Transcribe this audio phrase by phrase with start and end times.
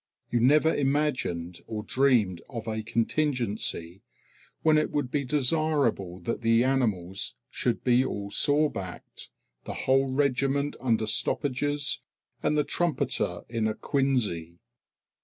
[0.31, 4.01] You never imagined or dreamed of a contingency
[4.63, 9.29] when it would be desirable that the animals should be all sorebacked,
[9.65, 12.01] the whole regiment under stoppages,
[12.41, 14.57] and the trumpeter in a quinsy.